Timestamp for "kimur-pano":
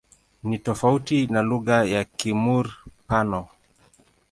2.03-3.47